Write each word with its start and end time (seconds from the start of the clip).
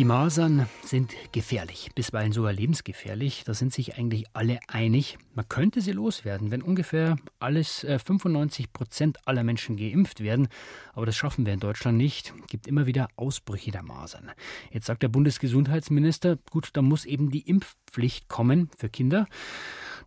Die 0.00 0.06
Masern 0.06 0.66
sind 0.82 1.14
gefährlich, 1.32 1.90
bisweilen 1.94 2.32
sogar 2.32 2.54
lebensgefährlich. 2.54 3.44
Da 3.44 3.52
sind 3.52 3.70
sich 3.70 3.98
eigentlich 3.98 4.24
alle 4.32 4.58
einig. 4.66 5.18
Man 5.34 5.46
könnte 5.46 5.82
sie 5.82 5.92
loswerden, 5.92 6.50
wenn 6.50 6.62
ungefähr 6.62 7.16
alles 7.38 7.80
95 7.80 8.64
äh, 8.64 8.68
Prozent 8.72 9.18
aller 9.28 9.44
Menschen 9.44 9.76
geimpft 9.76 10.22
werden. 10.22 10.48
Aber 10.94 11.04
das 11.04 11.16
schaffen 11.16 11.44
wir 11.44 11.52
in 11.52 11.60
Deutschland 11.60 11.98
nicht. 11.98 12.32
Es 12.40 12.46
gibt 12.46 12.66
immer 12.66 12.86
wieder 12.86 13.08
Ausbrüche 13.16 13.72
der 13.72 13.82
Masern. 13.82 14.30
Jetzt 14.70 14.86
sagt 14.86 15.02
der 15.02 15.08
Bundesgesundheitsminister, 15.08 16.38
gut, 16.50 16.70
da 16.72 16.80
muss 16.80 17.04
eben 17.04 17.30
die 17.30 17.46
Impfpflicht 17.46 18.26
kommen 18.26 18.70
für 18.78 18.88
Kinder. 18.88 19.26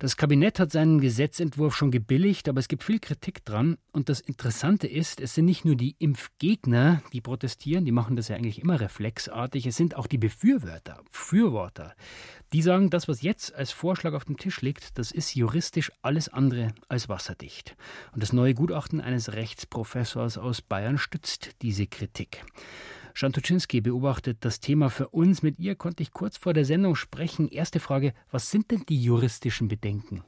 Das 0.03 0.17
Kabinett 0.17 0.59
hat 0.59 0.69
seinen 0.69 0.99
Gesetzentwurf 0.99 1.77
schon 1.77 1.89
gebilligt, 1.89 2.49
aber 2.49 2.59
es 2.59 2.67
gibt 2.67 2.83
viel 2.83 2.99
Kritik 2.99 3.45
dran. 3.45 3.77
Und 3.93 4.09
das 4.09 4.19
Interessante 4.19 4.85
ist, 4.85 5.21
es 5.21 5.33
sind 5.33 5.45
nicht 5.45 5.63
nur 5.63 5.77
die 5.77 5.95
Impfgegner, 5.97 7.01
die 7.13 7.21
protestieren, 7.21 7.85
die 7.85 7.93
machen 7.93 8.17
das 8.17 8.27
ja 8.27 8.35
eigentlich 8.35 8.61
immer 8.61 8.81
reflexartig, 8.81 9.65
es 9.65 9.77
sind 9.77 9.95
auch 9.95 10.07
die 10.07 10.17
Befürworter, 10.17 10.99
Befürworter. 11.09 11.95
Die 12.51 12.61
sagen, 12.61 12.89
das, 12.89 13.07
was 13.07 13.21
jetzt 13.21 13.55
als 13.55 13.71
Vorschlag 13.71 14.11
auf 14.11 14.25
dem 14.25 14.35
Tisch 14.35 14.59
liegt, 14.59 14.97
das 14.97 15.09
ist 15.09 15.35
juristisch 15.35 15.89
alles 16.01 16.27
andere 16.27 16.73
als 16.89 17.07
wasserdicht. 17.07 17.77
Und 18.11 18.21
das 18.21 18.33
neue 18.33 18.55
Gutachten 18.55 18.99
eines 18.99 19.31
Rechtsprofessors 19.31 20.37
aus 20.37 20.61
Bayern 20.61 20.97
stützt 20.97 21.51
diese 21.61 21.87
Kritik. 21.87 22.43
Schantuczynski 23.13 23.81
beobachtet 23.81 24.37
das 24.41 24.59
Thema 24.59 24.89
für 24.89 25.09
uns. 25.09 25.43
Mit 25.43 25.59
ihr 25.59 25.75
konnte 25.75 26.03
ich 26.03 26.11
kurz 26.11 26.37
vor 26.37 26.53
der 26.53 26.65
Sendung 26.65 26.95
sprechen. 26.95 27.47
Erste 27.47 27.79
Frage, 27.79 28.13
was 28.31 28.49
sind 28.49 28.71
denn 28.71 28.83
die 28.89 29.01
juristischen 29.01 29.67
Bedenken? 29.67 30.23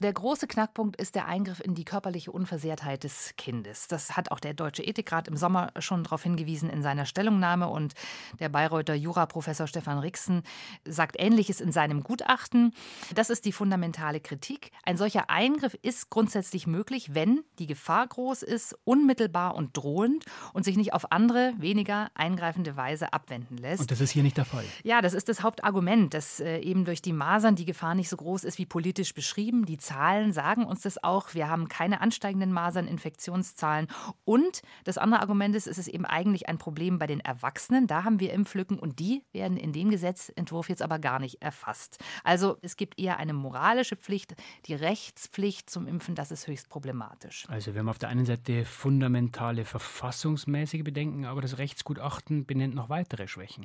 Der 0.00 0.12
große 0.12 0.46
Knackpunkt 0.46 0.94
ist 0.96 1.16
der 1.16 1.26
Eingriff 1.26 1.60
in 1.60 1.74
die 1.74 1.84
körperliche 1.84 2.30
Unversehrtheit 2.30 3.02
des 3.02 3.34
Kindes. 3.36 3.88
Das 3.88 4.16
hat 4.16 4.30
auch 4.30 4.38
der 4.38 4.54
Deutsche 4.54 4.84
Ethikrat 4.84 5.26
im 5.26 5.36
Sommer 5.36 5.72
schon 5.80 6.04
darauf 6.04 6.22
hingewiesen 6.22 6.70
in 6.70 6.82
seiner 6.82 7.04
Stellungnahme 7.04 7.68
und 7.68 7.94
der 8.38 8.48
Bayreuther 8.48 8.94
Juraprofessor 8.94 9.66
Stefan 9.66 9.98
Rixen 9.98 10.42
sagt 10.86 11.16
Ähnliches 11.18 11.60
in 11.60 11.72
seinem 11.72 12.04
Gutachten. 12.04 12.74
Das 13.12 13.28
ist 13.28 13.44
die 13.44 13.50
fundamentale 13.50 14.20
Kritik. 14.20 14.70
Ein 14.84 14.96
solcher 14.96 15.30
Eingriff 15.30 15.76
ist 15.82 16.10
grundsätzlich 16.10 16.68
möglich, 16.68 17.14
wenn 17.14 17.42
die 17.58 17.66
Gefahr 17.66 18.06
groß 18.06 18.44
ist, 18.44 18.76
unmittelbar 18.84 19.56
und 19.56 19.76
drohend 19.76 20.26
und 20.52 20.64
sich 20.64 20.76
nicht 20.76 20.92
auf 20.92 21.10
andere, 21.10 21.54
weniger 21.58 22.10
eingreifende 22.14 22.76
Weise 22.76 23.12
abwenden 23.12 23.56
lässt. 23.56 23.80
Und 23.80 23.90
das 23.90 24.00
ist 24.00 24.12
hier 24.12 24.22
nicht 24.22 24.36
der 24.36 24.44
Fall. 24.44 24.64
Ja, 24.84 25.02
das 25.02 25.12
ist 25.12 25.28
das 25.28 25.42
Hauptargument, 25.42 26.14
dass 26.14 26.38
äh, 26.38 26.58
eben 26.60 26.84
durch 26.84 27.02
die 27.02 27.12
Masern 27.12 27.56
die 27.56 27.64
Gefahr 27.64 27.96
nicht 27.96 28.08
so 28.08 28.16
groß 28.16 28.44
ist 28.44 28.58
wie 28.58 28.66
politisch 28.66 29.12
beschrieben. 29.12 29.66
Die 29.66 29.78
Zahlen 29.88 30.32
sagen 30.32 30.64
uns 30.66 30.82
das 30.82 31.02
auch. 31.02 31.32
Wir 31.32 31.48
haben 31.48 31.68
keine 31.68 32.02
ansteigenden 32.02 32.52
Maserninfektionszahlen. 32.52 33.88
Und 34.24 34.60
das 34.84 34.98
andere 34.98 35.20
Argument 35.20 35.56
ist, 35.56 35.66
es 35.66 35.78
ist 35.78 35.88
eben 35.88 36.04
eigentlich 36.04 36.46
ein 36.48 36.58
Problem 36.58 36.98
bei 36.98 37.06
den 37.06 37.20
Erwachsenen. 37.20 37.86
Da 37.86 38.04
haben 38.04 38.20
wir 38.20 38.34
Impflücken 38.34 38.78
und 38.78 38.98
die 38.98 39.24
werden 39.32 39.56
in 39.56 39.72
dem 39.72 39.90
Gesetzentwurf 39.90 40.68
jetzt 40.68 40.82
aber 40.82 40.98
gar 40.98 41.18
nicht 41.18 41.40
erfasst. 41.40 41.98
Also 42.22 42.58
es 42.60 42.76
gibt 42.76 42.98
eher 43.00 43.18
eine 43.18 43.32
moralische 43.32 43.96
Pflicht, 43.96 44.34
die 44.66 44.74
Rechtspflicht 44.74 45.70
zum 45.70 45.86
Impfen, 45.86 46.14
das 46.14 46.30
ist 46.30 46.46
höchst 46.46 46.68
problematisch. 46.68 47.46
Also 47.48 47.72
wir 47.72 47.80
haben 47.80 47.88
auf 47.88 47.98
der 47.98 48.10
einen 48.10 48.26
Seite 48.26 48.66
fundamentale 48.66 49.64
verfassungsmäßige 49.64 50.84
Bedenken, 50.84 51.24
aber 51.24 51.40
das 51.40 51.56
Rechtsgutachten 51.56 52.44
benennt 52.44 52.74
noch 52.74 52.90
weitere 52.90 53.26
Schwächen. 53.26 53.64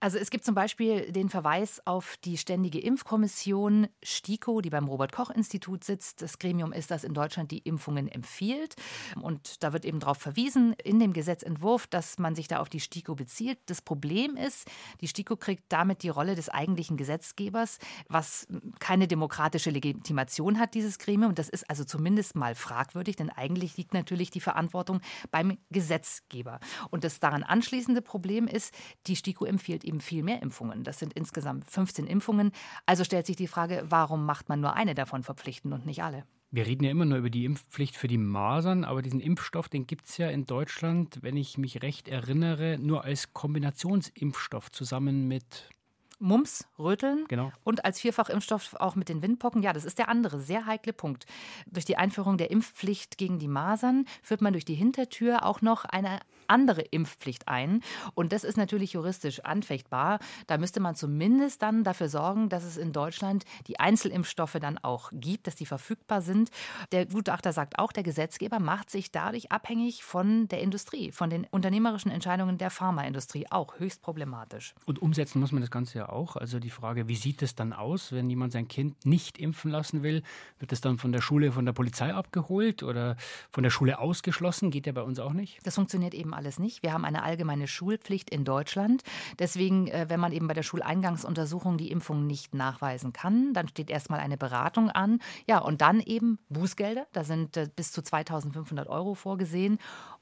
Also 0.00 0.18
es 0.18 0.30
gibt 0.30 0.44
zum 0.44 0.54
Beispiel 0.54 1.10
den 1.10 1.28
Verweis 1.28 1.82
auf 1.84 2.16
die 2.24 2.38
Ständige 2.38 2.78
Impfkommission 2.78 3.88
STIKO, 4.04 4.60
die 4.60 4.70
beim 4.70 4.86
Robert-Koch-Institut 4.86 5.82
sitzt. 5.82 6.22
Das 6.22 6.38
Gremium 6.38 6.72
ist, 6.72 6.92
das 6.92 7.02
in 7.02 7.14
Deutschland 7.14 7.50
die 7.50 7.58
Impfungen 7.58 8.06
empfiehlt. 8.06 8.76
Und 9.20 9.64
da 9.64 9.72
wird 9.72 9.84
eben 9.84 9.98
darauf 9.98 10.18
verwiesen 10.18 10.74
in 10.84 11.00
dem 11.00 11.12
Gesetzentwurf, 11.12 11.88
dass 11.88 12.18
man 12.18 12.36
sich 12.36 12.46
da 12.46 12.60
auf 12.60 12.68
die 12.68 12.78
STIKO 12.78 13.16
bezieht. 13.16 13.58
Das 13.66 13.82
Problem 13.82 14.36
ist, 14.36 14.68
die 15.00 15.08
STIKO 15.08 15.34
kriegt 15.34 15.64
damit 15.68 16.04
die 16.04 16.10
Rolle 16.10 16.36
des 16.36 16.48
eigentlichen 16.48 16.96
Gesetzgebers, 16.96 17.78
was 18.08 18.46
keine 18.78 19.08
demokratische 19.08 19.70
Legitimation 19.70 20.60
hat, 20.60 20.74
dieses 20.74 21.00
Gremium. 21.00 21.34
Das 21.34 21.48
ist 21.48 21.68
also 21.68 21.82
zumindest 21.82 22.36
mal 22.36 22.54
fragwürdig, 22.54 23.16
denn 23.16 23.30
eigentlich 23.30 23.76
liegt 23.76 23.94
natürlich 23.94 24.30
die 24.30 24.40
Verantwortung 24.40 25.00
beim 25.32 25.58
Gesetzgeber. 25.70 26.60
Und 26.90 27.02
das 27.02 27.18
daran 27.18 27.42
anschließende 27.42 28.00
Problem 28.00 28.46
ist, 28.46 28.72
die 29.08 29.16
STIKO 29.16 29.44
empfiehlt 29.44 29.87
eben 29.88 30.00
viel 30.00 30.22
mehr 30.22 30.42
Impfungen. 30.42 30.84
Das 30.84 30.98
sind 30.98 31.14
insgesamt 31.14 31.68
15 31.70 32.06
Impfungen. 32.06 32.52
Also 32.86 33.04
stellt 33.04 33.26
sich 33.26 33.36
die 33.36 33.48
Frage, 33.48 33.84
warum 33.88 34.26
macht 34.26 34.48
man 34.48 34.60
nur 34.60 34.74
eine 34.74 34.94
davon 34.94 35.24
verpflichtend 35.24 35.74
und 35.74 35.86
nicht 35.86 36.02
alle? 36.02 36.24
Wir 36.50 36.66
reden 36.66 36.84
ja 36.84 36.90
immer 36.90 37.04
nur 37.04 37.18
über 37.18 37.28
die 37.28 37.44
Impfpflicht 37.44 37.94
für 37.94 38.08
die 38.08 38.16
Masern, 38.16 38.84
aber 38.84 39.02
diesen 39.02 39.20
Impfstoff, 39.20 39.68
den 39.68 39.86
gibt 39.86 40.06
es 40.06 40.16
ja 40.16 40.30
in 40.30 40.46
Deutschland, 40.46 41.18
wenn 41.20 41.36
ich 41.36 41.58
mich 41.58 41.82
recht 41.82 42.08
erinnere, 42.08 42.78
nur 42.78 43.04
als 43.04 43.34
Kombinationsimpfstoff 43.34 44.72
zusammen 44.72 45.28
mit 45.28 45.68
Mumps, 46.18 46.66
Röteln 46.78 47.24
genau. 47.28 47.52
und 47.64 47.84
als 47.84 48.00
Vierfachimpfstoff 48.00 48.74
auch 48.74 48.96
mit 48.96 49.08
den 49.08 49.22
Windpocken. 49.22 49.62
Ja, 49.62 49.72
das 49.72 49.84
ist 49.84 49.98
der 49.98 50.08
andere 50.08 50.40
sehr 50.40 50.66
heikle 50.66 50.92
Punkt. 50.92 51.26
Durch 51.66 51.84
die 51.84 51.96
Einführung 51.96 52.38
der 52.38 52.50
Impfpflicht 52.50 53.18
gegen 53.18 53.38
die 53.38 53.48
Masern 53.48 54.04
führt 54.22 54.40
man 54.40 54.52
durch 54.52 54.64
die 54.64 54.74
Hintertür 54.74 55.44
auch 55.44 55.62
noch 55.62 55.84
eine 55.84 56.20
andere 56.48 56.80
Impfpflicht 56.82 57.46
ein. 57.46 57.82
Und 58.14 58.32
das 58.32 58.42
ist 58.42 58.56
natürlich 58.56 58.94
juristisch 58.94 59.40
anfechtbar. 59.44 60.18
Da 60.46 60.58
müsste 60.58 60.80
man 60.80 60.94
zumindest 60.94 61.62
dann 61.62 61.84
dafür 61.84 62.08
sorgen, 62.08 62.48
dass 62.48 62.64
es 62.64 62.76
in 62.76 62.92
Deutschland 62.92 63.44
die 63.66 63.78
Einzelimpfstoffe 63.78 64.56
dann 64.60 64.78
auch 64.78 65.10
gibt, 65.12 65.46
dass 65.46 65.56
die 65.56 65.66
verfügbar 65.66 66.22
sind. 66.22 66.50
Der 66.92 67.06
Gutachter 67.06 67.52
sagt 67.52 67.78
auch, 67.78 67.92
der 67.92 68.02
Gesetzgeber 68.02 68.58
macht 68.58 68.90
sich 68.90 69.12
dadurch 69.12 69.52
abhängig 69.52 70.02
von 70.02 70.48
der 70.48 70.60
Industrie, 70.60 71.12
von 71.12 71.30
den 71.30 71.46
unternehmerischen 71.50 72.10
Entscheidungen 72.10 72.58
der 72.58 72.70
Pharmaindustrie. 72.70 73.46
Auch 73.50 73.78
höchst 73.78 74.02
problematisch. 74.02 74.74
Und 74.86 75.00
umsetzen 75.00 75.40
muss 75.40 75.52
man 75.52 75.60
das 75.60 75.70
Ganze 75.70 75.98
ja 75.98 76.07
auch. 76.12 76.36
Also 76.36 76.58
die 76.58 76.70
Frage, 76.70 77.08
wie 77.08 77.16
sieht 77.16 77.42
es 77.42 77.54
dann 77.54 77.72
aus, 77.72 78.12
wenn 78.12 78.28
jemand 78.28 78.52
sein 78.52 78.68
Kind 78.68 79.04
nicht 79.04 79.38
impfen 79.38 79.70
lassen 79.70 80.02
will? 80.02 80.22
Wird 80.58 80.72
es 80.72 80.80
dann 80.80 80.98
von 80.98 81.12
der 81.12 81.20
Schule, 81.20 81.52
von 81.52 81.64
der 81.64 81.72
Polizei 81.72 82.12
abgeholt 82.12 82.82
oder 82.82 83.16
von 83.50 83.62
der 83.62 83.70
Schule 83.70 83.98
ausgeschlossen? 83.98 84.70
Geht 84.70 84.86
ja 84.86 84.92
bei 84.92 85.02
uns 85.02 85.18
auch 85.18 85.32
nicht. 85.32 85.58
Das 85.64 85.74
funktioniert 85.74 86.14
eben 86.14 86.34
alles 86.34 86.58
nicht. 86.58 86.82
Wir 86.82 86.92
haben 86.92 87.04
eine 87.04 87.22
allgemeine 87.22 87.66
Schulpflicht 87.66 88.30
in 88.30 88.44
Deutschland. 88.44 89.02
Deswegen, 89.38 89.88
äh, 89.88 90.06
wenn 90.08 90.20
man 90.20 90.32
eben 90.32 90.48
bei 90.48 90.54
der 90.54 90.62
Schuleingangsuntersuchung 90.62 91.78
die 91.78 91.90
Impfung 91.90 92.26
nicht 92.26 92.54
nachweisen 92.54 93.12
kann, 93.12 93.52
dann 93.54 93.68
steht 93.68 93.90
erstmal 93.90 94.20
eine 94.20 94.36
Beratung 94.36 94.90
an. 94.90 95.20
Ja, 95.48 95.58
und 95.58 95.80
dann 95.80 96.00
eben 96.00 96.38
Bußgelder. 96.48 97.06
Da 97.12 97.24
sind 97.24 97.56
äh, 97.56 97.68
bis 97.74 97.92
zu 97.92 98.02
2500 98.02 98.88
Euro 98.88 99.14
vorgesehen. 99.14 99.78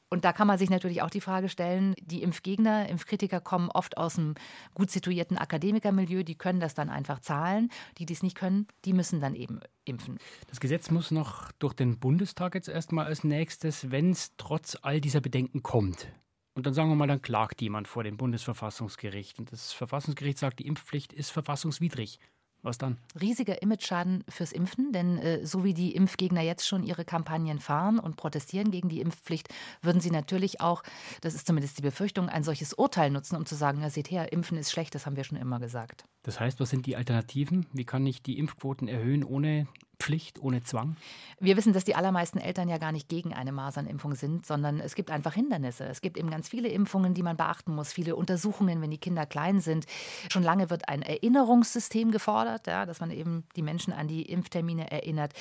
Und 0.09 0.25
da 0.25 0.33
kann 0.33 0.47
man 0.47 0.59
sich 0.59 0.71
natürlich 0.71 1.03
auch 1.03 1.11
die 1.11 1.21
Frage 1.21 1.49
stellen, 1.49 1.95
die 2.01 2.23
Impfgegner, 2.23 2.89
Impfkritiker 2.89 3.41
kommen 3.41 3.71
oft 3.71 3.97
aus 3.97 4.19
einem 4.19 4.35
gut 4.75 4.91
situierten 4.91 5.37
Akademikermilieu, 5.37 6.23
die 6.23 6.37
können 6.37 6.61
das 6.61 6.75
dann 6.75 6.91
einfach 6.91 7.21
zahlen. 7.21 7.71
Die, 7.99 8.07
die 8.07 8.13
es 8.13 8.23
nicht 8.23 8.37
können, 8.37 8.69
die 8.85 8.93
müssen 8.93 9.21
dann 9.21 9.35
eben 9.35 9.61
impfen. 9.85 10.19
Das 10.49 10.61
Gesetz 10.61 10.91
muss 10.91 11.11
noch 11.11 11.51
durch 11.53 11.75
den 11.75 11.99
Bundestag 11.99 12.55
jetzt 12.55 12.69
erstmal 12.69 13.07
als 13.07 13.25
nächstes, 13.25 13.91
wenn 13.91 14.11
es 14.11 14.33
trotz 14.37 14.77
all 14.83 15.01
dieser 15.01 15.21
Bedenken 15.21 15.63
kommt. 15.63 16.09
Und 16.55 16.67
dann 16.67 16.73
sagen 16.73 16.89
wir 16.89 16.97
mal, 16.97 17.07
dann 17.07 17.21
klagt 17.21 17.61
jemand 17.61 17.87
vor 17.87 18.03
dem 18.03 18.17
Bundesverfassungsgericht. 18.17 19.39
Und 19.39 19.53
das 19.53 19.73
Verfassungsgericht 19.73 20.39
sagt, 20.39 20.61
die 20.61 20.67
Impfpflicht 20.67 21.13
ist 21.13 21.31
verfassungswidrig. 21.31 22.19
Was 22.67 22.79
dann? 22.79 22.97
Riesiger 23.21 23.63
Imageschaden 23.63 24.25
fürs 24.29 24.51
Impfen, 24.51 24.91
denn 24.91 25.19
äh, 25.19 25.47
so 25.47 25.63
wie 25.63 25.73
die 25.73 25.95
Impfgegner 25.95 26.43
jetzt 26.43 26.67
schon 26.67 26.83
ihre 26.83 27.05
Kampagnen 27.05 27.61
fahren 27.61 28.01
und 28.01 28.17
protestieren 28.17 28.73
gegen 28.73 28.89
die 28.89 29.01
Impfpflicht, 29.01 29.49
würden 29.83 30.01
sie 30.01 30.11
natürlich 30.11 30.61
auch, 30.61 30.83
das 31.21 31.35
ist 31.35 31.47
zumindest 31.47 31.79
die 31.79 31.83
Befürchtung, 31.83 32.29
ein 32.29 32.43
solches 32.43 32.75
Urteil 32.75 33.11
nutzen, 33.13 33.37
um 33.37 33.47
zu 33.47 33.55
sagen, 33.55 33.83
ja, 33.83 33.89
seht 33.89 34.11
her, 34.11 34.33
Impfen 34.33 34.59
ist 34.59 34.73
schlecht, 34.73 34.97
das 34.97 35.07
haben 35.07 35.15
wir 35.15 35.23
schon 35.23 35.39
immer 35.39 35.61
gesagt. 35.61 36.07
Das 36.25 36.41
heißt, 36.41 36.59
was 36.59 36.71
sind 36.71 36.87
die 36.87 36.97
Alternativen? 36.97 37.67
Wie 37.73 37.85
kann 37.85 38.05
ich 38.05 38.21
die 38.21 38.37
Impfquoten 38.37 38.89
erhöhen, 38.89 39.23
ohne 39.23 39.69
Pflicht, 39.99 40.41
ohne 40.41 40.63
Zwang? 40.63 40.97
Wir 41.41 41.57
wissen, 41.57 41.73
dass 41.73 41.85
die 41.85 41.95
allermeisten 41.95 42.39
Eltern 42.39 42.69
ja 42.69 42.79
gar 42.79 42.93
nicht 42.93 43.09
gegen 43.09 43.33
eine 43.33 43.53
Masernimpfung 43.53 44.15
sind, 44.15 44.47
sondern 44.47 44.81
es 44.81 44.95
gibt 44.95 45.11
einfach 45.11 45.35
Hindernisse. 45.35 45.85
Es 45.85 46.01
gibt 46.01 46.17
eben 46.17 46.31
ganz 46.31 46.49
viele 46.49 46.69
Impfungen, 46.69 47.15
die 47.15 47.23
man 47.23 47.37
beachten 47.37 47.75
muss, 47.75 47.93
viele 47.93 48.17
Untersuchungen, 48.17 48.81
wenn 48.83 48.91
die 48.91 48.99
Kinder 48.99 49.27
klein 49.27 49.61
sind. 49.61 49.87
Schon 50.31 50.43
lange 50.43 50.71
wird 50.71 50.89
ein 50.89 51.03
Erinnerungssystem 51.03 52.11
gefordert, 52.11 52.67
ja, 52.67 52.87
dass 52.87 53.01
man 53.01 53.11
eben 53.11 53.45
die 53.57 53.63
Menschen 53.63 53.93
an 53.93 54.09
die 54.09 54.23
Impftermine 54.23 54.91
erinnert. 54.91 55.33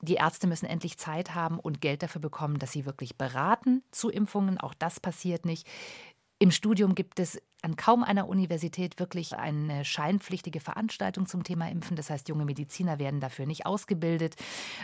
Die 0.00 0.14
Ärzte 0.14 0.46
müssen 0.46 0.66
endlich 0.66 0.98
Zeit 0.98 1.34
haben 1.34 1.58
und 1.58 1.80
Geld 1.80 2.02
dafür 2.02 2.20
bekommen, 2.20 2.58
dass 2.58 2.72
sie 2.72 2.86
wirklich 2.86 3.16
beraten 3.16 3.82
zu 3.90 4.10
Impfungen. 4.10 4.58
Auch 4.58 4.74
das 4.74 5.00
passiert 5.00 5.44
nicht. 5.44 5.66
Im 6.44 6.50
Studium 6.50 6.94
gibt 6.94 7.20
es 7.20 7.40
an 7.62 7.74
kaum 7.74 8.04
einer 8.04 8.28
Universität 8.28 9.00
wirklich 9.00 9.34
eine 9.34 9.82
scheinpflichtige 9.82 10.60
Veranstaltung 10.60 11.24
zum 11.24 11.42
Thema 11.42 11.70
Impfen. 11.70 11.96
Das 11.96 12.10
heißt, 12.10 12.28
junge 12.28 12.44
Mediziner 12.44 12.98
werden 12.98 13.18
dafür 13.18 13.46
nicht 13.46 13.64
ausgebildet. 13.64 14.36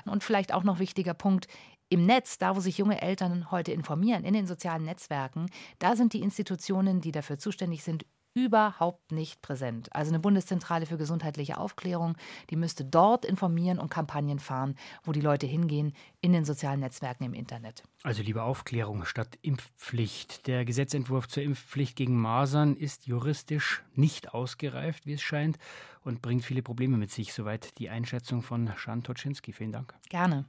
Und 0.07 0.25
vielleicht 0.25 0.55
auch 0.55 0.63
noch 0.63 0.79
wichtiger 0.79 1.13
Punkt, 1.13 1.49
im 1.91 2.07
Netz, 2.07 2.39
da 2.39 2.57
wo 2.57 2.61
sich 2.61 2.79
junge 2.79 3.03
Eltern 3.03 3.51
heute 3.51 3.73
informieren, 3.73 4.25
in 4.25 4.33
den 4.33 4.47
sozialen 4.47 4.87
Netzwerken, 4.87 5.51
da 5.81 5.97
sind 5.97 6.15
die 6.15 6.23
Institutionen, 6.23 7.03
die 7.03 7.13
dafür 7.13 7.39
zuständig 7.39 7.83
sind, 7.83 8.07
überhaupt 8.35 9.13
nicht 9.13 9.43
präsent. 9.43 9.95
Also 9.95 10.11
eine 10.11 10.21
Bundeszentrale 10.21 10.87
für 10.87 10.97
gesundheitliche 10.97 11.59
Aufklärung, 11.59 12.17
die 12.51 12.57
müsste 12.57 12.85
dort 12.85 13.25
informieren 13.25 13.79
und 13.79 13.91
Kampagnen 13.91 14.39
fahren, 14.39 14.77
wo 15.05 15.13
die 15.13 15.21
Leute 15.21 15.47
hingehen, 15.47 15.93
in 16.21 16.33
den 16.33 16.45
sozialen 16.45 16.81
Netzwerken 16.81 17.25
im 17.25 17.35
Internet. 17.35 17.83
Also 18.03 18.23
lieber 18.23 18.45
Aufklärung 18.45 19.05
statt 19.05 19.39
Impfpflicht. 19.43 20.47
Der 20.47 20.65
Gesetzentwurf 20.65 21.29
zur 21.29 21.43
Impfpflicht 21.43 21.97
gegen 21.97 22.17
Masern 22.21 22.77
ist 22.77 23.07
juristisch 23.07 23.83
nicht 23.95 24.33
ausgereift, 24.33 25.07
wie 25.07 25.15
es 25.15 25.23
scheint, 25.23 25.59
und 26.03 26.23
bringt 26.23 26.45
viele 26.45 26.63
Probleme 26.63 26.97
mit 26.97 27.11
sich. 27.11 27.35
Soweit 27.35 27.79
die 27.79 27.91
Einschätzung 27.91 28.43
von 28.43 28.73
Schan 28.77 29.03
Toczynski. 29.03 29.53
Vielen 29.53 29.73
Dank. 29.73 29.95
Gerne. 30.09 30.47